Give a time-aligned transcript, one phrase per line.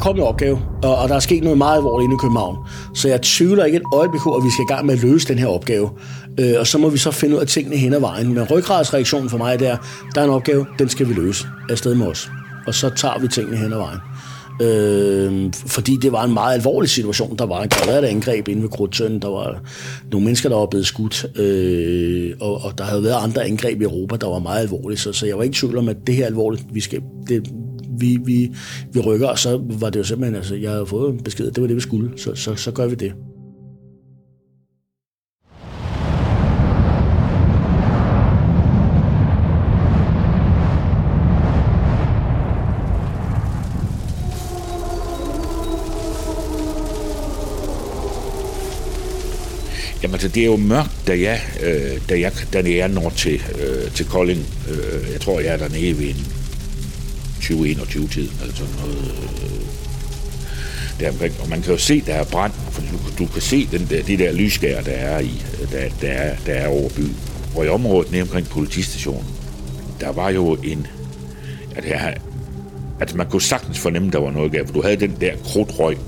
[0.00, 2.56] der kom en opgave, og, og der er sket noget meget alvorligt inde i København.
[2.94, 5.28] Så jeg tvivler ikke et øjeblik på, at vi skal i gang med at løse
[5.28, 5.90] den her opgave.
[6.40, 8.34] Øh, og så må vi så finde ud af tingene hen ad vejen.
[8.34, 9.76] Men ryggradsreaktionen for mig det er,
[10.14, 12.30] der er en opgave, den skal vi løse afsted med os.
[12.66, 13.98] Og så tager vi tingene hen ad vejen.
[14.60, 17.36] Øh, fordi det var en meget alvorlig situation.
[17.36, 19.18] Der var, der var et angreb inde ved Krudtøn.
[19.18, 19.60] Der var
[20.12, 21.38] nogle mennesker, der var blevet skudt.
[21.38, 24.98] Øh, og, og der havde været andre angreb i Europa, der var meget alvorlige.
[24.98, 26.64] Så, så jeg var ikke i tvivl om, at det her er alvorligt.
[26.72, 27.50] Vi, skal, det,
[28.00, 28.54] vi, vi,
[28.92, 31.66] vi rykker, og så var det jo simpelthen, altså, jeg havde fået besked, det var
[31.66, 32.10] det, vi skulle.
[32.16, 33.12] Så, så, så gør vi det.
[50.02, 53.42] Jamen altså, det er jo mørkt, da jeg, øh, da jeg, da jeg når til,
[53.60, 54.46] øh, til Kolding.
[54.70, 56.39] Øh, jeg tror, jeg er dernede ved en
[57.50, 59.12] 20-21-tid, eller sådan noget.
[59.42, 59.60] Øh,
[61.00, 61.28] der.
[61.42, 64.02] Og man kan jo se, der er brand, for du, du kan se den der,
[64.02, 67.16] de der lysskær, der er, i, der, der, er, der er over byen.
[67.56, 69.24] Og i området nede omkring politistationen,
[70.00, 70.86] der var jo en...
[71.76, 72.14] At her,
[73.00, 75.98] altså man kunne sagtens fornemme, der var noget galt, for du havde den der krudtrøg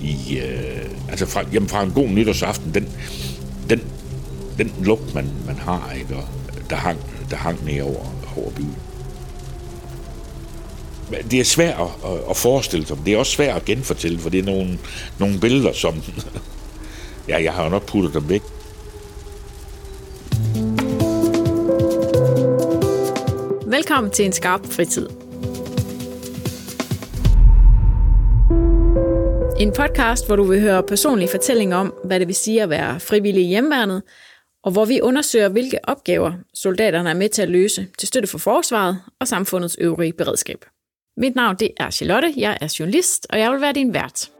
[0.00, 0.38] i...
[0.38, 2.88] Øh, altså fra, jamen fra en god nytårsaften, den,
[3.70, 3.80] den,
[4.58, 6.16] den lugt, man, man har, ikke?
[6.16, 6.24] Og
[6.70, 6.98] der hang,
[7.30, 8.76] der hang ned over, over byen.
[11.30, 14.40] Det er svært at, at forestille sig, det er også svært at genfortælle, for det
[14.40, 14.78] er nogle,
[15.18, 15.94] nogle billeder, som...
[17.28, 18.42] ja, jeg har jo nok puttet dem væk.
[23.66, 25.08] Velkommen til en skarp fritid.
[29.60, 33.00] En podcast, hvor du vil høre personlige fortællinger om, hvad det vil sige at være
[33.00, 34.02] frivillig i hjemmeværnet,
[34.64, 38.38] og hvor vi undersøger, hvilke opgaver soldaterne er med til at løse til støtte for
[38.38, 40.64] forsvaret og samfundets øvrige beredskab.
[41.16, 44.30] Mit navn det er Charlotte, jeg er journalist, og jeg vil være din vært.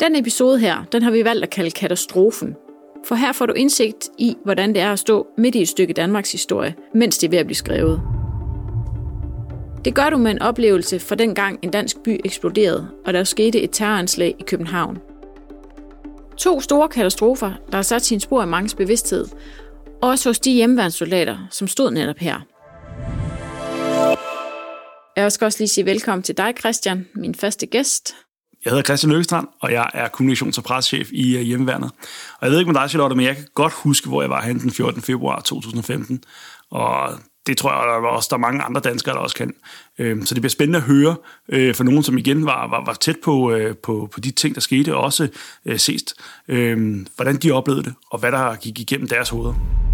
[0.00, 2.56] Den episode her, den har vi valgt at kalde katastrofen.
[3.04, 5.92] For her får du indsigt i, hvordan det er at stå midt i et stykke
[5.92, 8.02] Danmarks historie, mens det er ved at blive skrevet.
[9.84, 13.24] Det gør du med en oplevelse fra den gang en dansk by eksploderede, og der
[13.24, 14.98] skete et terroranslag i København.
[16.36, 19.26] To store katastrofer, der har sat sin spor i mangens bevidsthed,
[20.02, 22.40] også hos de hjemmeværnssoldater, som stod netop her.
[25.16, 28.14] Jeg skal også lige sige velkommen til dig, Christian, min første gæst.
[28.64, 31.90] Jeg hedder Christian Løkkestrand, og jeg er kommunikations- og preschef i øh, hjemmeværnet.
[32.38, 34.42] Og jeg ved ikke med dig, Charlotte, men jeg kan godt huske, hvor jeg var
[34.42, 35.02] hen den 14.
[35.02, 36.24] februar 2015.
[36.70, 37.10] Og
[37.46, 39.54] det tror jeg der også, der er mange andre danskere, der også kan.
[39.98, 41.16] Øhm, så det bliver spændende at høre
[41.48, 44.54] øh, for nogen, som igen var, var, var tæt på, øh, på, på de ting,
[44.54, 45.28] der skete, og også
[45.66, 45.78] øh,
[46.48, 49.85] øhm, hvordan de oplevede det, og hvad der gik igennem deres hoveder.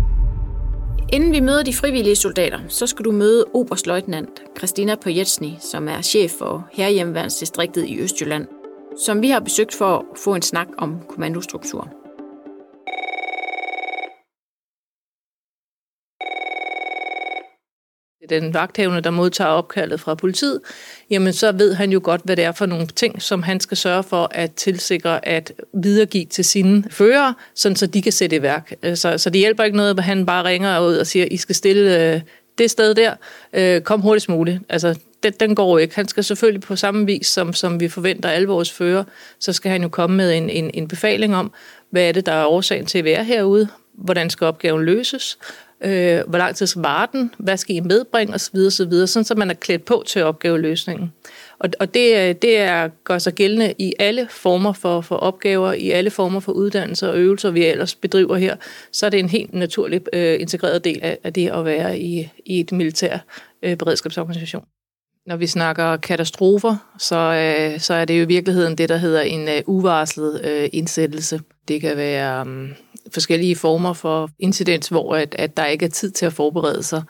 [1.13, 6.03] Inden vi møder de frivillige soldater, så skal du møde Oberstløjtnant Christina Pojetsny, som er
[6.03, 8.47] chef for Herhjemmeværnsdistriktet i Østjylland,
[8.99, 12.02] som vi har besøgt for at få en snak om kommandostruktur.
[18.41, 20.61] Den vagthavende, der modtager opkaldet fra politiet,
[21.11, 23.77] jamen så ved han jo godt, hvad det er for nogle ting, som han skal
[23.77, 28.43] sørge for at tilsikre at videregive til sine fører, sådan så de kan sætte i
[28.43, 28.73] værk.
[28.95, 31.55] Så, så det hjælper ikke noget, at han bare ringer ud og siger, I skal
[31.55, 32.21] stille øh,
[32.59, 33.15] det sted der,
[33.53, 34.61] øh, kom hurtigst muligt.
[34.69, 35.95] Altså, den, den går ikke.
[35.95, 39.05] Han skal selvfølgelig på samme vis, som, som vi forventer alle vores fører,
[39.39, 41.53] så skal han jo komme med en, en, en befaling om,
[41.91, 45.39] hvad er det, der er årsagen til at være herude, hvordan skal opgaven løses,
[45.85, 49.35] øh, hvor lang tid skal vare den, hvad skal I medbringe osv., osv., sådan så
[49.37, 51.13] man er klædt på til opgaveløsningen.
[51.59, 55.73] Og, og det, øh, det er, gør sig gældende i alle former for, for opgaver,
[55.73, 58.57] i alle former for uddannelser og øvelser, vi ellers bedriver her,
[58.93, 62.31] så er det en helt naturlig øh, integreret del af, af det at være i,
[62.47, 63.19] i et militær
[63.63, 64.65] øh, beredskabsorganisation.
[65.27, 69.21] Når vi snakker katastrofer, så, øh, så er det jo i virkeligheden det, der hedder
[69.21, 71.41] en øh, uvarslet øh, indsættelse.
[71.69, 72.69] Det kan være um,
[73.13, 77.03] forskellige former for incidents, hvor at, at der ikke er tid til at forberede sig.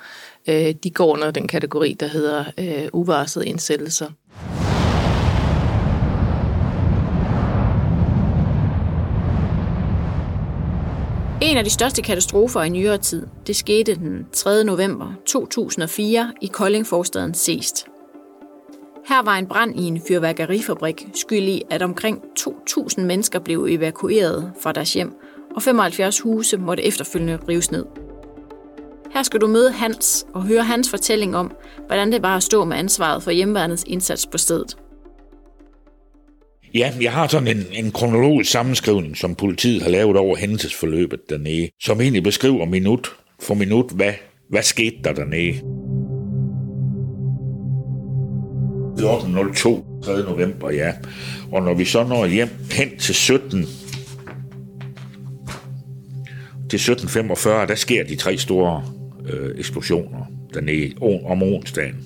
[0.48, 4.10] Øh, de går under den kategori, der hedder øh, uvarslede indsættelser.
[11.42, 14.64] En af de største katastrofer i nyere tid, det skete den 3.
[14.64, 17.86] november 2004 i Koldingforstaden Seest.
[19.08, 24.52] Her var en brand i en fyrværkerifabrik skyld i, at omkring 2.000 mennesker blev evakueret
[24.62, 25.14] fra deres hjem,
[25.56, 27.84] og 75 huse måtte efterfølgende rives ned.
[29.14, 31.52] Her skal du møde Hans og høre hans fortælling om,
[31.86, 34.76] hvordan det var at stå med ansvaret for hjemmeværnets indsats på stedet.
[36.74, 41.68] Ja, jeg har sådan en, en kronologisk sammenskrivning, som politiet har lavet over hændelsesforløbet dernede,
[41.82, 43.12] som egentlig beskriver minut
[43.42, 44.12] for minut, hvad,
[44.50, 45.52] hvad skete der dernede.
[48.98, 50.22] 14.02, 3.
[50.22, 50.92] november, ja.
[51.52, 53.66] Og når vi så når hjem hen til 17,
[56.78, 58.84] til 17.45, der sker de tre store
[59.32, 61.96] øh, eksplosioner dernede om onsdagen.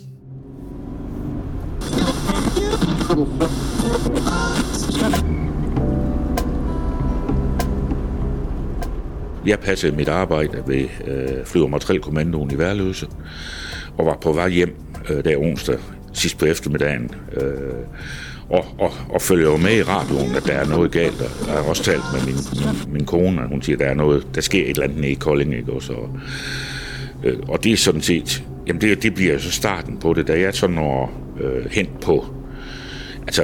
[9.46, 13.06] Jeg passede mit arbejde ved øh, flyvermaterielkommandoen i Værløse,
[13.98, 14.76] og var på vej hjem
[15.10, 15.78] øh, der onsdag
[16.12, 17.10] sidst på eftermiddagen.
[17.32, 17.74] Øh,
[18.50, 21.20] og, og, og følger jo med i radioen, at der er noget galt.
[21.20, 23.86] Og jeg har også talt med min, min, min kone, og hun siger, at der
[23.86, 25.72] er noget, der sker et eller andet i Kolding, ikke?
[25.72, 25.94] Og, så,
[27.24, 30.40] øh, og det er sådan set, jamen det, det bliver så starten på det, da
[30.40, 32.26] jeg så når øh, hen på,
[33.22, 33.42] altså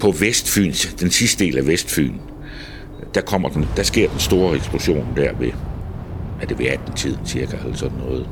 [0.00, 2.14] på Vestfyn, den sidste del af Vestfyn,
[3.14, 5.50] der, kommer den, der sker den store eksplosion der ved,
[6.42, 8.28] er det ved 18-tiden cirka, eller sådan noget.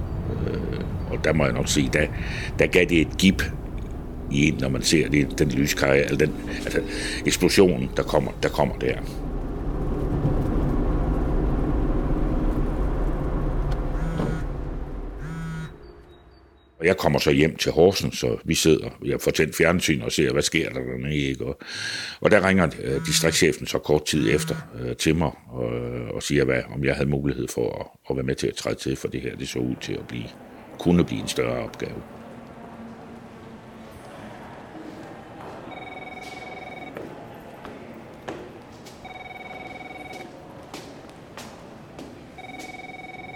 [0.46, 0.80] Øh,
[1.10, 2.06] og der må jeg nok sige, der,
[2.58, 3.42] der gav det et gip
[4.32, 6.34] i en, når man ser det, den lyskaj, eller den
[6.64, 6.80] altså,
[7.26, 8.96] eksplosion, der kommer, der kommer der.
[16.82, 20.12] Og jeg kommer så hjem til Horsens, så vi sidder, jeg får tændt fjernsyn og
[20.12, 21.44] ser, hvad sker der dernede, ikke?
[21.44, 21.58] Og,
[22.20, 26.22] og der ringer øh, distriktschefen så kort tid efter øh, til mig og, øh, og
[26.22, 28.96] siger, hvad, om jeg havde mulighed for at, at være med til at træde til,
[28.96, 30.28] for det her det så ud til at blive,
[30.78, 32.02] kunne blive en større opgave.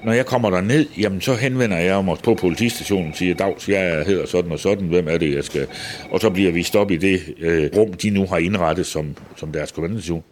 [0.06, 3.68] Når jeg kommer der ned, jamen så henvender jeg mig på politistationen og siger, Dags,
[3.68, 5.66] jeg hedder sådan og sådan, hvem er det, jeg skal...
[6.10, 9.52] Og så bliver vi stoppet i det øh, rum, de nu har indrettet som, som
[9.52, 10.24] deres kommandation.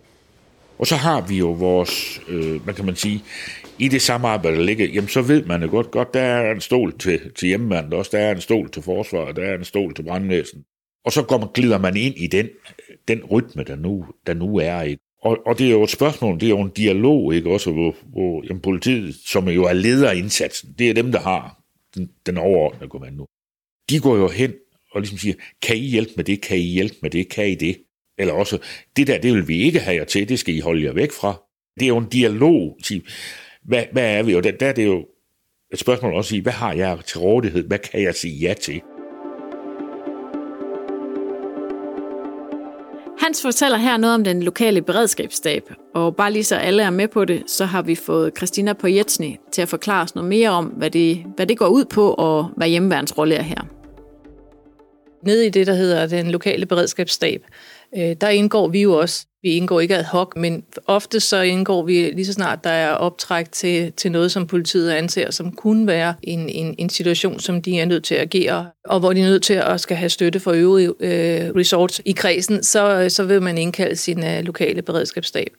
[0.79, 3.23] Og så har vi jo vores, øh, hvad kan man sige,
[3.79, 6.61] i det samarbejde, der ligger, jamen så ved man det godt, godt, der er en
[6.61, 9.95] stol til, til hjemmemanden også, der er en stol til forsvaret, der er en stol
[9.95, 10.65] til brandvæsen.
[11.05, 12.49] Og så går man, glider man ind i den,
[13.09, 14.83] den rytme, der nu, der nu er.
[14.83, 15.04] Ikke?
[15.25, 17.97] Og, og det er jo et spørgsmål, det er jo en dialog, ikke også, hvor,
[18.03, 21.63] hvor jamen, politiet, som jo er leder af indsatsen, det er dem, der har
[21.95, 23.27] den, den overordnede kommando.
[23.91, 24.53] De går jo hen
[24.91, 27.55] og ligesom siger, kan I hjælpe med det, kan I hjælpe med det, kan I
[27.55, 27.77] det?
[28.19, 28.59] Eller også,
[28.97, 31.13] det der, det vil vi ikke have jer til, det skal I holde jer væk
[31.13, 31.43] fra.
[31.75, 32.79] Det er jo en dialog.
[33.63, 34.35] Hvad, hvad er vi?
[34.35, 35.07] Og der, der er det jo
[35.73, 37.67] et spørgsmål også at sige, hvad har jeg til rådighed?
[37.67, 38.83] Hvad kan jeg sige ja til?
[43.35, 47.09] Jens fortæller her noget om den lokale beredskabsstab, og bare lige så alle er med
[47.09, 50.65] på det, så har vi fået Christina Pojetsny til at forklare os noget mere om,
[50.65, 53.67] hvad det, hvad det går ud på, og hvad hjemmeværens rolle er her.
[55.23, 57.45] Nede i det, der hedder den lokale beredskabsstab,
[57.97, 59.27] øh, der indgår vi jo også.
[59.43, 62.91] Vi indgår ikke ad hoc, men ofte så indgår vi lige så snart der er
[62.91, 67.63] optræk til, til noget, som politiet anser, som kunne være en, en, en situation, som
[67.63, 70.09] de er nødt til at agere, og hvor de er nødt til at skal have
[70.09, 74.83] støtte for øvrige øh, resorts i kredsen, så, så vil man indkalde sin øh, lokale
[74.83, 75.51] beredskabsstab.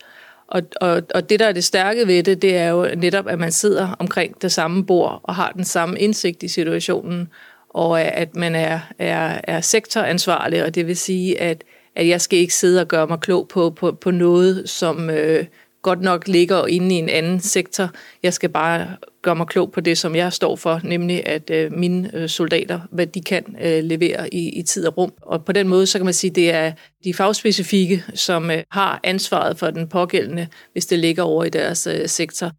[0.47, 3.39] Og, og, og det, der er det stærke ved det, det er jo netop, at
[3.39, 7.29] man sidder omkring det samme bord og har den samme indsigt i situationen,
[7.69, 11.63] og at man er, er, er sektoransvarlig, og det vil sige, at
[11.95, 15.45] at jeg skal ikke sidde og gøre mig klog på, på, på noget, som øh,
[15.85, 17.89] godt nok ligger inde i en anden sektor.
[18.23, 18.87] Jeg skal bare
[19.21, 22.79] gøre mig klog på det, som jeg står for, nemlig at øh, mine øh, soldater,
[22.91, 25.13] hvad de kan øh, levere i, i tid og rum.
[25.21, 26.71] Og på den måde, så kan man sige, det er
[27.03, 31.87] de fagspecifikke, som øh, har ansvaret for den pågældende, hvis det ligger over i deres
[31.87, 32.51] øh, sektor.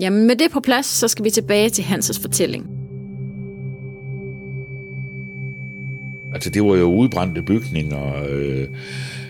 [0.00, 2.89] Jamen med det på plads, så skal vi tilbage til Hanses fortælling.
[6.34, 8.68] Altså det var jo udbrændte bygninger, øh,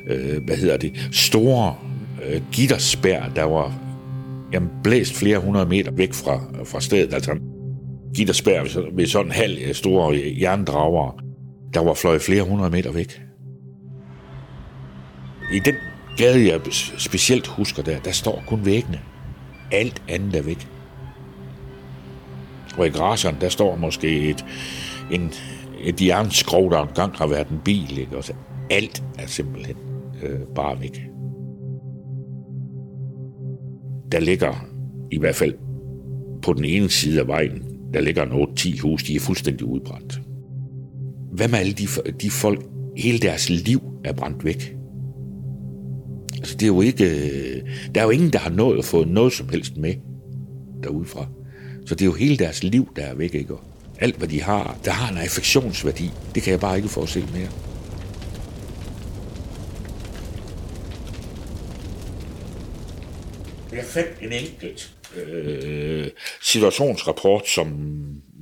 [0.07, 1.75] øh, hvad hedder det, store
[2.26, 3.75] øh, gitterspær, der var
[4.52, 7.14] jamen, blæst flere hundrede meter væk fra, fra stedet.
[7.14, 7.37] Altså
[8.14, 11.23] gitterspær med sådan en halv øh, store jerndrager,
[11.75, 13.23] der var fløjet flere hundrede meter væk.
[15.52, 15.75] I den
[16.16, 16.61] gade, jeg
[16.99, 19.00] specielt husker der, der står kun væggene.
[19.73, 20.69] Alt andet er væk.
[22.76, 24.45] Og i græsseren, der står måske et,
[25.11, 25.33] en,
[25.80, 27.99] Øh, et jernskrog, der engang har været en bil.
[27.99, 28.16] Ikke?
[28.16, 28.32] Og så
[28.70, 29.76] alt er simpelthen
[30.22, 31.02] øh, bare væk.
[34.12, 34.66] Der ligger
[35.10, 35.54] i hvert fald
[36.42, 37.62] på den ene side af vejen,
[37.94, 40.20] der ligger en 8-10 hus, de er fuldstændig udbrændt.
[41.32, 41.87] Hvad med alle de,
[42.22, 44.76] de folk, hele deres liv er brændt væk?
[46.34, 47.62] Altså, det er jo ikke, øh,
[47.94, 49.94] der er jo ingen, der har nået at få noget som helst med
[50.82, 51.26] derudefra.
[51.87, 53.54] Så det er jo hele deres liv, der er væk, ikke?
[54.00, 56.11] Alt hvad de har, der har en affektionsværdi.
[56.35, 57.49] Det kan jeg bare ikke få mere.
[63.73, 66.07] Jeg fandt en enkelt øh,
[66.42, 67.66] situationsrapport, som,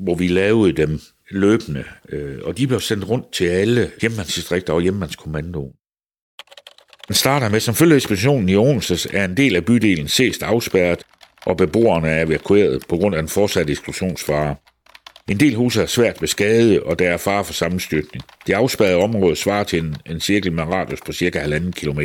[0.04, 1.00] hvor vi lavede dem
[1.30, 5.72] løbende, øh, og de blev sendt rundt til alle hjemmandsdistrikter og hjemmandskommandoen.
[7.08, 11.02] Den starter med, som følge ekspeditionen i Odense er en del af bydelen sest afspærret,
[11.46, 14.56] og beboerne er evakueret på grund af en fortsat eksplosionsfare.
[15.28, 18.24] En del huse er svært beskadiget, og der er fare for sammenstyrtning.
[18.46, 22.00] Det afspærrede område svarer til en, en cirkel med radius på cirka 1,5 km.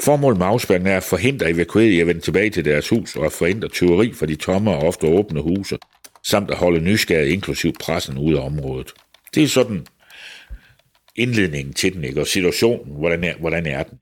[0.00, 3.26] Formålet med afspærringen er at forhindre evakuerede i at vende tilbage til deres hus og
[3.26, 5.78] at forhindre tyveri fra de tomme og ofte åbne huse,
[6.24, 8.92] samt at holde nysgerrige inklusiv pressen ude af området.
[9.34, 9.86] Det er sådan
[11.16, 12.20] indledningen til den, ikke?
[12.20, 13.98] og situationen, hvordan er, hvordan er den.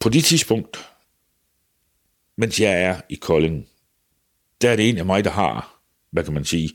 [0.00, 0.88] På det tidspunkt,
[2.36, 3.66] mens jeg er i Kolding,
[4.62, 5.73] der er det en af mig, der har,
[6.14, 6.70] hvad kan man sige,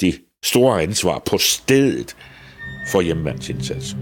[0.00, 2.16] det store ansvar på stedet
[2.92, 3.98] for hjemmevandsindsatsen.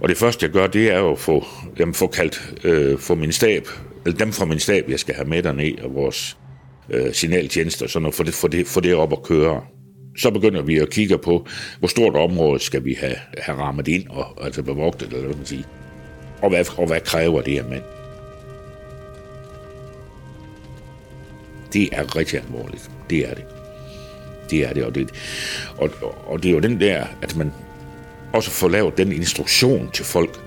[0.00, 1.44] Og det første, jeg gør, det er jo at få,
[1.78, 3.68] jamen, få kaldt øh, for min stab,
[4.06, 6.36] eller dem fra min stab, jeg skal have med derned, og vores
[6.90, 9.62] øh, signaltjenester, sådan noget, for det, for, det, for det op at køre.
[10.18, 11.46] Så begynder vi at kigge på,
[11.78, 15.46] hvor stort område skal vi have, have rammet ind, og altså bevogtet, eller hvad man
[15.46, 15.64] sige.
[16.42, 17.82] Og hvad, og hvad kræver det her mand?
[21.76, 22.90] Det er rigtig alvorligt.
[23.10, 23.44] Det er det.
[24.50, 25.10] Det er det, og det,
[25.78, 25.90] og,
[26.26, 27.52] og det er jo den der, at man
[28.32, 30.40] også får lavet den instruktion til folk,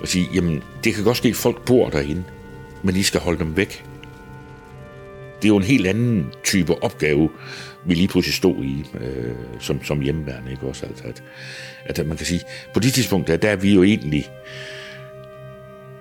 [0.00, 2.24] og sige, jamen, det kan godt ske, at folk bor derinde,
[2.82, 3.84] men I skal holde dem væk.
[5.36, 7.30] Det er jo en helt anden type opgave,
[7.86, 10.86] vi lige pludselig stod i, øh, som, som hjemmeværende, ikke også?
[10.86, 11.22] Altså, at,
[11.98, 12.40] at man kan sige,
[12.74, 14.30] på de tidspunkter, der, er vi jo egentlig,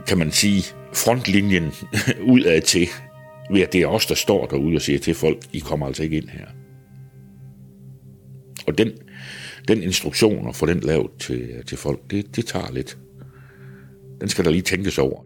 [0.08, 0.64] kan man sige,
[0.94, 1.74] frontlinjen
[2.34, 2.88] ud af til,
[3.54, 6.04] ved at det er os, der står derude og siger til folk, I kommer altså
[6.04, 6.48] ikke ind her.
[8.68, 8.92] Og den,
[9.68, 12.98] den instruktion og få den lavet til, til folk, det, det tager lidt.
[14.22, 15.26] Den skal der lige tænkes over.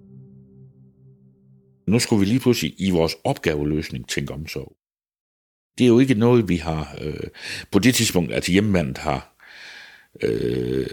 [1.87, 4.75] Nu skulle vi lige pludselig i vores opgaveløsning tænke om så.
[5.77, 7.27] Det er jo ikke noget, vi har øh,
[7.71, 9.35] på det tidspunkt, at hjemmandet har,
[10.23, 10.87] øh,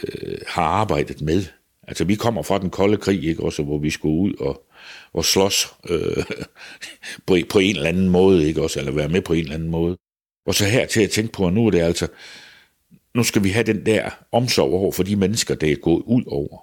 [0.49, 1.45] har arbejdet med.
[1.83, 4.67] Altså, vi kommer fra den kolde krig, ikke også, hvor vi skulle ud og,
[5.13, 6.25] og slås øh,
[7.27, 9.71] på, på en eller anden måde, ikke også, eller være med på en eller anden
[9.71, 9.97] måde.
[10.47, 12.09] Og så her til at tænke på, at nu er det altså,
[13.15, 16.23] nu skal vi have den der omsorg over for de mennesker, der er gået ud
[16.27, 16.59] over.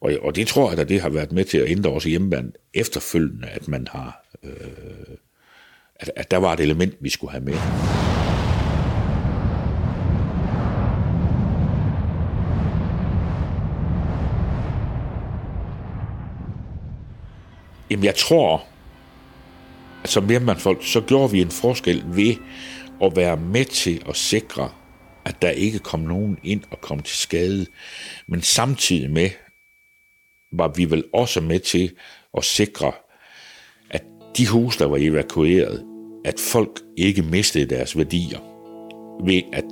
[0.00, 2.52] Og, og det tror jeg, at det har været med til at ændre også hjemmeband
[2.74, 5.16] efterfølgende, at man har, øh,
[5.96, 8.05] at, at der var et element, vi skulle have med.
[17.90, 18.64] Jamen jeg tror,
[20.04, 22.34] at som hjemmandfolk, så gjorde vi en forskel ved
[23.02, 24.70] at være med til at sikre,
[25.24, 27.66] at der ikke kom nogen ind og kom til skade.
[28.26, 29.30] Men samtidig med,
[30.52, 31.92] var vi vel også med til
[32.36, 32.92] at sikre,
[33.90, 34.02] at
[34.36, 35.84] de huse, der var evakueret,
[36.24, 38.38] at folk ikke mistede deres værdier
[39.24, 39.64] ved, at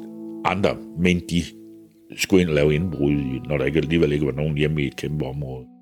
[0.45, 1.45] andre mente, de
[2.17, 4.97] skulle ind og lave indbrud, når der ikke, alligevel ikke var nogen hjemme i et
[4.97, 5.74] kæmpe område.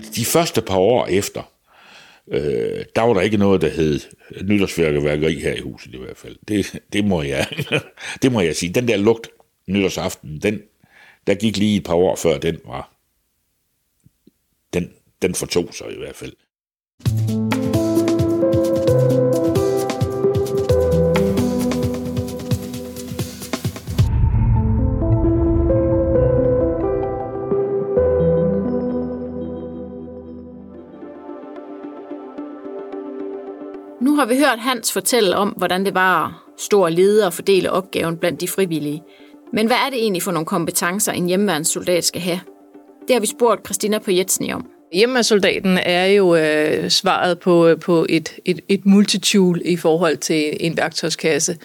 [0.00, 1.42] Altså, de første par år efter,
[2.32, 4.00] Øh, der var der ikke noget, der hed
[4.42, 6.36] nytårsfærkeværkeri her i huset i hvert fald.
[6.48, 7.46] Det, det, må jeg,
[8.22, 8.74] det må jeg sige.
[8.74, 9.28] Den der lugt
[9.68, 10.62] nytårsaften, den,
[11.26, 12.92] der gik lige et par år før den var,
[14.72, 14.92] den,
[15.22, 16.32] den fortog sig i hvert fald.
[34.20, 37.70] Har vi hørt Hans fortælle om, hvordan det var at stå og lede og fordele
[37.70, 39.02] opgaven blandt de frivillige.
[39.52, 42.40] Men hvad er det egentlig for nogle kompetencer, en hjemmeværnssoldat skal have?
[43.08, 44.66] Det har vi spurgt Christina på Jetsen om.
[44.92, 50.76] Hjemmesoldaten er jo øh, svaret på, på et, et, et multitool i forhold til en
[50.76, 51.58] værktøjskasse.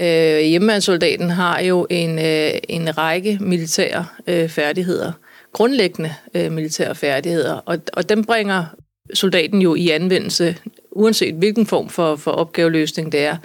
[0.00, 5.12] Øh, hjemmesoldaten har jo en, øh, en række militære øh, færdigheder,
[5.52, 8.64] grundlæggende øh, militære færdigheder, og, og dem bringer
[9.14, 10.56] soldaten jo i anvendelse
[10.96, 13.36] uanset hvilken form for, for opgaveløsning det er.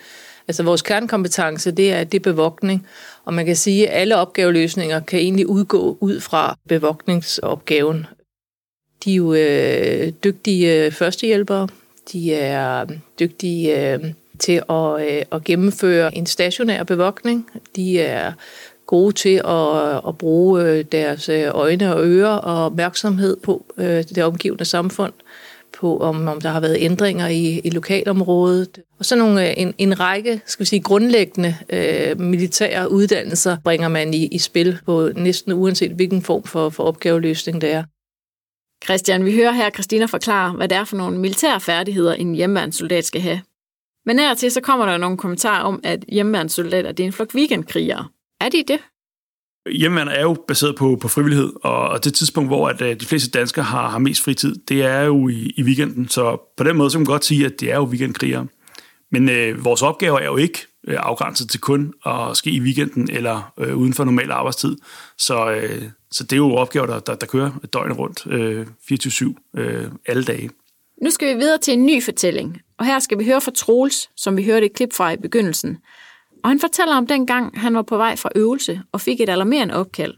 [0.48, 2.88] Altså vores kernekompetence, det er, det er bevogtning,
[3.26, 8.06] og man kan sige, at alle opgaveløsninger kan egentlig udgå ud fra bevogtningsopgaven.
[9.06, 11.68] De er jo øh, dygtige øh, førstehjælpere,
[12.12, 14.00] de er øh, dygtige øh,
[14.40, 18.32] til at, øh, at gennemføre en stationær bevogtning, de er
[18.86, 24.24] gode til at, at bruge øh, deres øjne og ører og opmærksomhed på øh, det
[24.24, 25.14] omgivende samfund
[25.82, 28.80] på, om, om der har været ændringer i, i lokalområdet.
[29.00, 33.88] Og så nogle, øh, en, en række skal vi sige, grundlæggende øh, militære uddannelser bringer
[33.88, 37.84] man i, i spil på næsten uanset hvilken form for, for opgaveløsning det er.
[38.86, 43.06] Christian, vi hører her Christina forklare, hvad det er for nogle militære færdigheder, en hjemmeværnssoldat
[43.06, 43.42] skal have.
[44.06, 47.36] Men her til så kommer der nogle kommentarer om, at hjemmeværnssoldater det er en flok
[47.36, 48.08] weekendkrigere.
[48.42, 48.80] Er de det?
[49.70, 53.30] Hjemmeværnet er jo baseret på, på frivillighed, og det tidspunkt, hvor at, øh, de fleste
[53.30, 56.10] danskere har, har mest fritid, det er jo i, i weekenden.
[56.10, 58.48] Så på den måde så kan man godt sige, at det er jo weekendkrigere.
[59.12, 63.12] Men øh, vores opgave er jo ikke øh, afgrænset til kun at ske i weekenden
[63.12, 64.78] eller øh, uden for normal arbejdstid.
[65.18, 69.60] Så, øh, så det er jo opgaver, der, der, der kører døgnet rundt øh, 24-7
[69.60, 70.50] øh, alle dage.
[71.02, 74.10] Nu skal vi videre til en ny fortælling, og her skal vi høre fra Troels,
[74.16, 75.78] som vi hørte et klip fra i begyndelsen.
[76.44, 79.30] Og han fortæller om den gang, han var på vej fra øvelse og fik et
[79.30, 80.14] alarmerende opkald.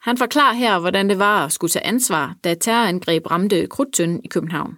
[0.00, 4.20] Han forklarer her, hvordan det var at skulle tage ansvar, da et terrorangreb ramte Krudtønden
[4.24, 4.76] i København.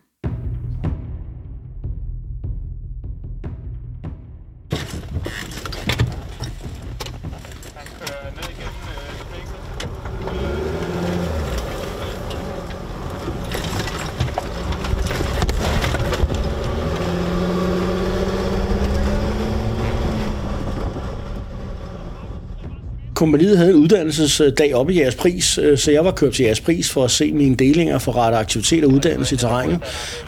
[23.17, 26.61] Kompaniet havde en uddannelsesdag oppe i jeres pris, øh, så jeg var kørt til jeres
[26.61, 29.79] pris for at se mine delinger for rette aktivitet og uddannelse i terrænet.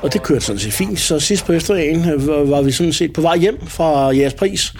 [0.03, 1.01] Og det kørte sådan set fint.
[1.01, 4.73] Så sidst på eftermiddagen øh, var vi sådan set på vej hjem fra jeres pris.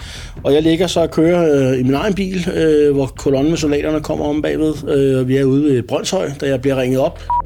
[0.43, 3.57] Og jeg ligger så og kører øh, i min egen bil, øh, hvor kolonnen med
[3.57, 5.25] soldaterne kommer om bagved.
[5.25, 7.38] Vi er ude ved Brøndshøj, da jeg bliver ringet op.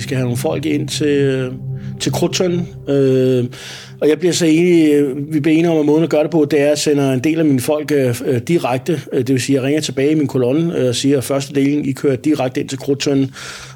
[0.00, 1.50] Vi skal have nogle folk ind til,
[2.00, 2.68] til Krudtønden.
[2.88, 3.44] Øh,
[4.00, 6.30] og jeg bliver så enig, øh, vi bliver enige om, at måden at gøre det
[6.30, 9.00] på, det er, at jeg sender en del af mine folk øh, øh direkte.
[9.12, 11.24] Øh, det vil sige, at jeg ringer tilbage i min kolonne øh, og siger, at
[11.24, 13.30] første delen, I kører direkte ind til Krudtønden,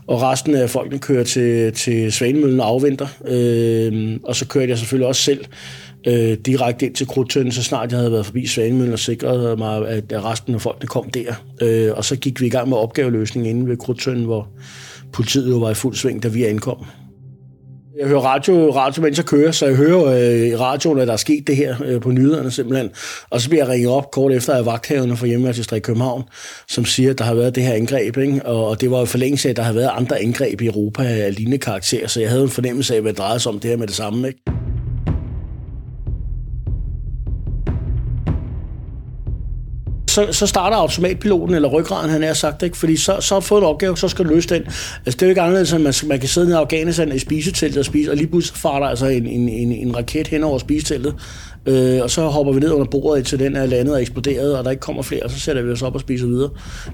[0.06, 3.06] og resten af folkene kører til, til Svanemøllen og afventer.
[3.28, 5.44] Øh, og så kører jeg selvfølgelig også selv
[6.06, 9.88] øh, direkte ind til Krudtønden, så snart jeg havde været forbi Svanemøllen og sikret mig,
[9.88, 11.34] at resten af folkene kom der.
[11.62, 14.48] Øh, og så gik vi i gang med opgaveløsningen inde ved Krudtønden, hvor
[15.14, 16.86] politiet jo var i fuld sving, da vi ankom.
[17.98, 21.12] Jeg hører radio, radio mens jeg kører, så jeg hører øh, i radioen, at der
[21.12, 22.90] er sket det her øh, på nyhederne simpelthen.
[23.30, 26.22] Og så bliver jeg ringet op kort efter af vagthaverne fra hjemmeværelsestreg København,
[26.68, 28.16] som siger, at der har været det her angreb.
[28.16, 28.46] Ikke?
[28.46, 31.02] Og, og det var jo forlængelse af, at der har været andre angreb i Europa
[31.02, 33.70] af lignende karakter, så jeg havde en fornemmelse af, hvad det drejede sig om det
[33.70, 34.28] her med det samme.
[34.28, 34.63] Ikke?
[40.14, 42.76] Så, så starter automatpiloten, eller ryggraden, han har sagt, ikke?
[42.76, 44.62] fordi så, så har du fået en opgave, så skal du løse den.
[45.06, 47.18] Altså, det er jo ikke anderledes, at man, man kan sidde nede i Afghanistan i
[47.18, 50.44] spiseteltet og spise, og lige pludselig farer der altså en, en, en, en raket hen
[50.44, 51.14] over spiseteltet,
[51.66, 54.64] Øh, og så hopper vi ned under bordet, til den er landet og eksploderet, og
[54.64, 56.50] der ikke kommer flere, og så sætter vi os op og spiser videre.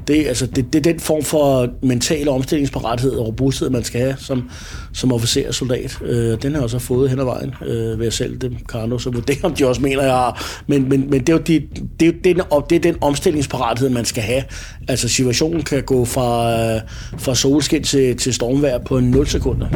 [0.08, 4.14] Det, altså, det, det er den form for mental omstillingsparathed og robusthed, man skal have
[4.18, 4.50] som,
[4.92, 5.98] som officer og soldat.
[6.02, 8.98] Øh, den har jeg så fået hen ad vejen øh, ved at sælge dem, Carno,
[8.98, 10.60] så vurderer om de også mener, jeg har.
[10.66, 11.62] Men, men, men det, er jo de,
[12.00, 14.42] det, er jo den, det er den omstillingsparathed, man skal have.
[14.88, 16.80] Altså situationen kan gå fra, øh,
[17.18, 19.68] fra solskin til, til stormvejr på 0 sekunder.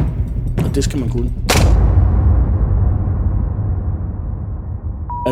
[0.57, 1.31] Og det skal man kunne.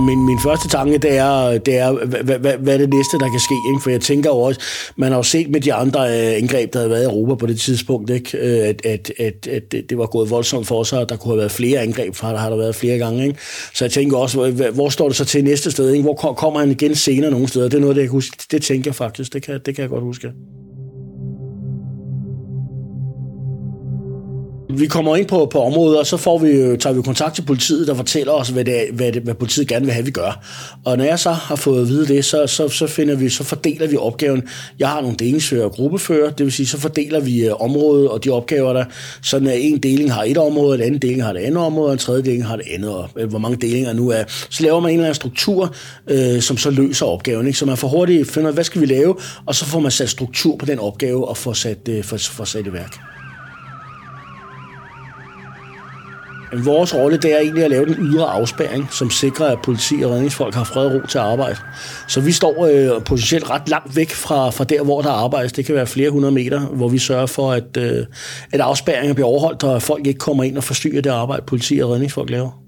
[0.02, 3.30] Min, min første tanke, det er, det er hvad, hvad, hvad er det næste, der
[3.30, 3.56] kan ske?
[3.70, 3.84] Ikke?
[3.84, 4.60] For jeg tænker jo også,
[4.96, 7.46] man har jo set med de andre øh, indgreb, der havde været i Europa på
[7.46, 8.38] det tidspunkt, ikke?
[8.38, 11.38] Øh, at, at, at, at det var gået voldsomt for sig, og der kunne have
[11.38, 13.28] været flere angreb, for der har der været flere gange.
[13.28, 13.40] Ikke?
[13.74, 15.92] Så jeg tænker også, hvor, hvor står det så til næste sted?
[15.92, 16.04] Ikke?
[16.04, 17.70] Hvor kommer han igen senere nogle steder?
[17.70, 18.38] Det er noget, det jeg kan huske.
[18.52, 19.34] Det tænker jeg faktisk.
[19.34, 20.32] Det kan, det kan jeg godt huske.
[24.78, 27.42] Vi kommer ind på, på området, og så får vi, øh, tager vi kontakt til
[27.42, 30.12] politiet, der fortæller os, hvad, det er, hvad, det, hvad politiet gerne vil have, vi
[30.12, 30.44] gør.
[30.86, 33.44] Og når jeg så har fået at vide det, så, så, så, finder vi, så
[33.44, 34.44] fordeler vi opgaven.
[34.80, 38.24] Jeg har nogle delingsfører og gruppefører, det vil sige, så fordeler vi øh, området og
[38.24, 38.86] de opgaver, der
[39.22, 41.94] sådan at en deling har et område, en anden deling har det andet område, og
[41.94, 44.24] en tredje deling har det andet, og øh, hvor mange delinger nu er.
[44.50, 45.76] Så laver man en eller anden struktur,
[46.08, 47.48] øh, som så løser opgaven.
[47.48, 47.60] Ikke?
[47.60, 50.58] Så man får hurtigt finder, hvad skal vi lave, og så får man sat struktur
[50.58, 53.13] på den opgave og får sat, øh, får, får sat i værk.
[56.58, 60.12] Vores rolle det er egentlig at lave den ydre afspæring, som sikrer, at politi og
[60.12, 61.56] redningsfolk har fred og ro til at arbejde.
[62.08, 65.54] Så vi står øh, potentielt ret langt væk fra, fra der, hvor der arbejdes.
[65.54, 68.06] Det kan være flere hundrede meter, hvor vi sørger for, at, øh,
[68.52, 71.80] at afspæringen bliver overholdt, og at folk ikke kommer ind og forstyrrer det arbejde, politi
[71.80, 72.63] og redningsfolk laver.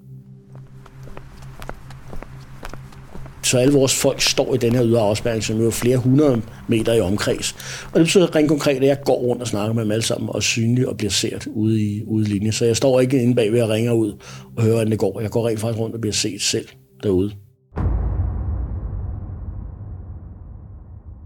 [3.46, 6.94] Så alle vores folk står i den her ydre afspærring, som er flere hundrede meter
[6.94, 7.56] i omkreds.
[7.94, 10.30] Og det betyder rent konkret, at jeg går rundt og snakker med dem alle sammen,
[10.30, 12.52] og er synlig og bliver set ude i, ude i linje.
[12.52, 14.14] Så jeg står ikke inde bagved og ringer ud
[14.58, 15.22] og hører, hvordan det går.
[15.22, 16.68] Jeg går rent faktisk rundt og bliver set selv
[17.04, 17.32] derude.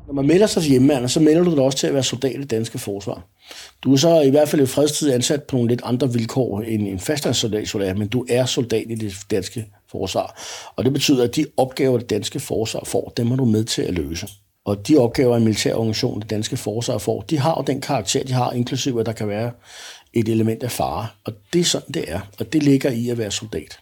[0.09, 2.35] Når man melder sig til hjemmeværende, så melder du dig også til at være soldat
[2.35, 3.27] i det danske forsvar.
[3.83, 6.87] Du er så i hvert fald i fredstid ansat på nogle lidt andre vilkår end
[6.87, 10.41] en fastandssoldat, men du er soldat i det danske forsvar.
[10.75, 13.81] Og det betyder, at de opgaver, det danske forsvar får, dem er du med til
[13.81, 14.27] at løse.
[14.65, 18.23] Og de opgaver, en militær organisation, det danske forsvar får, de har jo den karakter,
[18.23, 19.51] de har, inklusive at der kan være
[20.13, 21.07] et element af fare.
[21.25, 22.19] Og det er sådan, det er.
[22.39, 23.79] Og det ligger i at være soldat.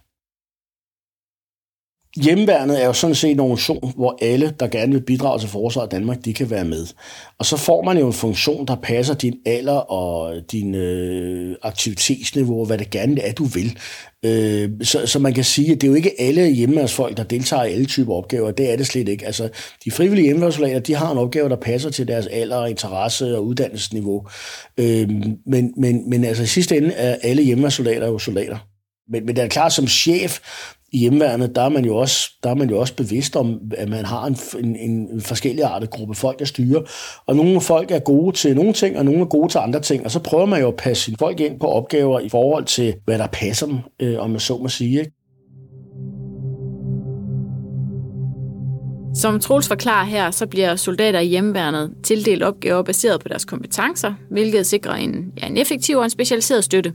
[2.24, 5.88] Hjemmeværnet er jo sådan set en organisation, hvor alle, der gerne vil bidrage til forsvaret
[5.88, 6.86] af Danmark, de kan være med.
[7.40, 12.66] Og så får man jo en funktion, der passer din alder og din øh, aktivitetsniveau,
[12.66, 13.78] hvad det gerne er, du vil.
[14.26, 17.64] Øh, så, så man kan sige, at det er jo ikke alle hjemmeværnsfolk, der deltager
[17.64, 18.52] i alle typer opgaver.
[18.52, 19.26] Det er det slet ikke.
[19.26, 19.50] Altså,
[19.86, 24.28] de frivillige hjemmeværnssoldater, de har en opgave, der passer til deres alder, interesse og uddannelsesniveau.
[24.78, 25.10] Øh,
[25.46, 28.58] men, men, men altså i sidste ende er alle hjemmeværnssoldater jo soldater.
[29.12, 30.40] Men, men det er klart, som chef
[30.94, 33.90] i hjemmeværende, der er man jo også, der er man jo også bevidst om, at
[33.90, 36.82] man har en, en, en forskellig artet gruppe folk, der styrer.
[37.26, 40.06] Og nogle folk er gode til nogle ting, og nogle er gode til andre ting.
[40.06, 42.96] Og så prøver man jo at passe sine folk ind på opgaver i forhold til,
[43.06, 45.00] hvad der passer dem, øh, om man så må sige.
[45.00, 45.12] Ikke?
[49.16, 54.14] Som Troels forklarer her, så bliver soldater i hjemmeværnet tildelt opgaver baseret på deres kompetencer,
[54.32, 56.94] hvilket sikrer en, ja, en effektiv og en specialiseret støtte.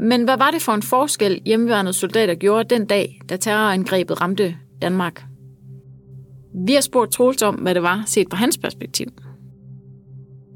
[0.00, 4.54] Men hvad var det for en forskel hjemmeværende soldater gjorde den dag, da terrorangrebet ramte
[4.82, 5.24] Danmark?
[6.66, 9.06] Vi har spurgt Troels om, hvad det var, set fra hans perspektiv.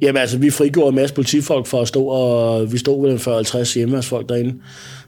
[0.02, 3.18] Jamen altså, vi frigjorde en masse politifolk for at stå, og vi stod ved
[3.70, 4.54] 40-50 hjemmeværnsfolk derinde.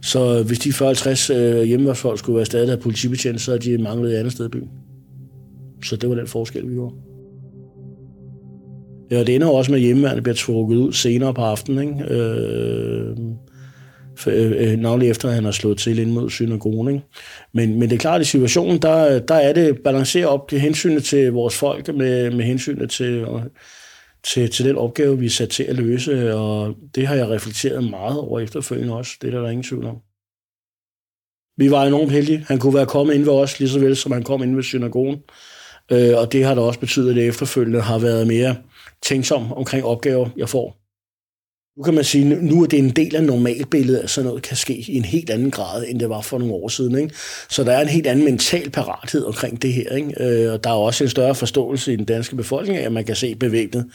[0.02, 4.12] Så hvis de 40-50 øh, hjemmeværnsfolk skulle være stadig af politibetjent, så havde de manglet
[4.12, 4.68] et andet sted i byen.
[5.84, 6.94] Så det var den forskel, vi gjorde.
[9.10, 11.88] Ja, det ender også med, at hjemmeværende bliver trukket ud senere på aftenen.
[11.88, 12.14] Ikke?
[12.14, 13.16] Øh,
[14.26, 16.88] Øh, øh, navnlig efter at han har slået til ind mod synagogen.
[16.88, 17.06] Ikke?
[17.54, 20.60] Men, men det er klart, at i situationen, der, der er det balanceret op til
[20.60, 23.42] hensynet til vores folk, med, med hensynet til, og,
[24.24, 27.90] til, til den opgave, vi er sat til at løse, og det har jeg reflekteret
[27.90, 29.12] meget over efterfølgende også.
[29.22, 29.96] Det er der, der ingen tvivl om.
[31.56, 32.44] Vi var enormt heldige.
[32.48, 34.62] Han kunne være kommet ind ved os, lige så vel som han kom ind ved
[34.62, 35.18] synagogen.
[35.92, 38.56] Øh, og det har da også betydet, at det efterfølgende har været mere
[39.02, 40.79] tænksom omkring opgaver, jeg får.
[41.80, 44.56] Nu kan man sige, nu er det en del af normalbilledet, at sådan noget kan
[44.56, 46.98] ske i en helt anden grad, end det var for nogle år siden.
[46.98, 47.14] Ikke?
[47.50, 49.96] Så der er en helt anden mental parathed omkring det her.
[49.96, 50.24] Ikke?
[50.24, 53.04] Øh, og der er også en større forståelse i den danske befolkning af, at man
[53.04, 53.86] kan se bevæbnet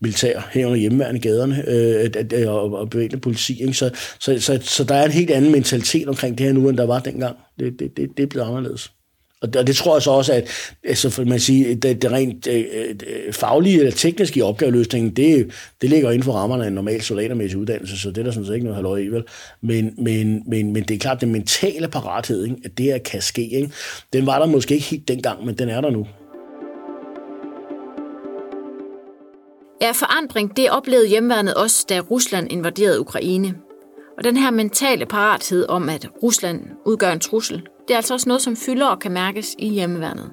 [0.00, 3.60] militær herunder hjemmeværende gaderne øh, og, og bevæbnet politi.
[3.62, 3.74] Ikke?
[3.74, 6.76] Så, så, så, så der er en helt anden mentalitet omkring det her nu, end
[6.76, 7.36] der var dengang.
[7.58, 8.92] Det, det, det, det er blevet anderledes.
[9.42, 10.48] Og det, og det tror jeg så også, at
[10.84, 12.64] altså, for man siger, det, det rent øh,
[13.06, 17.02] øh, faglige eller tekniske i opgaveløsningen, det, det ligger inden for rammerne af en normal
[17.02, 19.24] soldatermæssig uddannelse, så det er der sådan set ikke noget halvøj i, vel?
[19.60, 22.56] Men, men, men, men det er klart, den mentale parathed, ikke?
[22.64, 23.70] at det her kan ske, ikke?
[24.12, 26.06] den var der måske ikke helt dengang, men den er der nu.
[29.82, 33.54] Ja, forandring, det oplevede hjemmeværnet også, da Rusland invaderede Ukraine.
[34.18, 38.28] Og den her mentale parathed om, at Rusland udgør en trussel, det er altså også
[38.28, 40.32] noget, som fylder og kan mærkes i hjemmeværnet.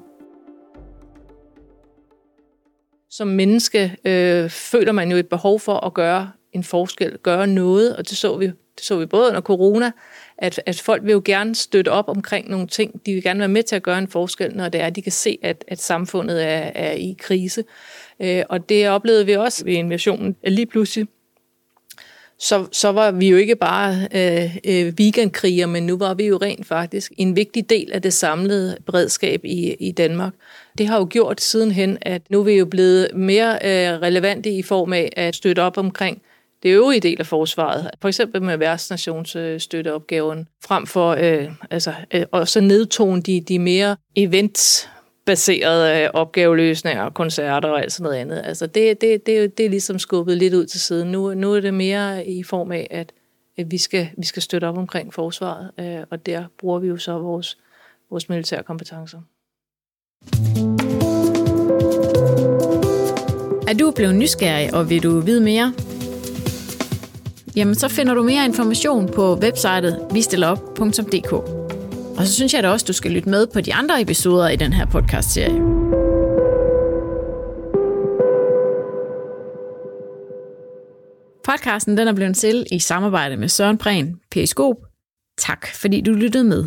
[3.10, 7.96] Som menneske øh, føler man jo et behov for at gøre en forskel, gøre noget,
[7.96, 9.92] og det så vi, det så vi både under corona,
[10.38, 13.06] at, at folk vil jo gerne støtte op omkring nogle ting.
[13.06, 15.12] De vil gerne være med til at gøre en forskel, når det er, de kan
[15.12, 17.64] se, at, at samfundet er, er i krise.
[18.20, 20.36] Øh, og det oplevede vi også ved invasionen.
[20.44, 21.08] Lige pludselig
[22.38, 26.36] så, så var vi jo ikke bare øh, øh, weekendkriger, men nu var vi jo
[26.36, 30.32] rent faktisk en vigtig del af det samlede beredskab i, i Danmark.
[30.78, 34.62] Det har jo gjort sidenhen, at nu er vi jo blevet mere øh, relevante i
[34.62, 36.22] form af at støtte op omkring
[36.62, 42.48] det øvrige del af forsvaret, for eksempel med værtsnationsstøtteopgaven, frem for øh, altså, øh, og
[42.48, 44.88] så nedtone de, de mere events
[45.26, 48.42] baserede øh, opgaveløsninger, og koncerter og alt sådan noget andet.
[48.44, 51.12] Altså det, det, det, det er ligesom skubbet lidt ud til siden.
[51.12, 53.12] Nu, nu er det mere i form af, at,
[53.56, 56.96] at vi, skal, vi skal støtte op omkring forsvaret, øh, og der bruger vi jo
[56.96, 57.58] så vores,
[58.10, 59.18] vores militære kompetencer.
[63.68, 65.72] Er du blevet nysgerrig, og vil du vide mere?
[67.56, 71.65] Jamen, så finder du mere information på websitet vistillerop.dk.
[72.18, 74.56] Og så synes jeg da også, du skal lytte med på de andre episoder i
[74.56, 75.60] den her podcast-serie.
[81.44, 84.76] Podcasten den er blevet til i samarbejde med Søren Prehn, Periskop.
[85.38, 86.64] Tak fordi du lyttede med.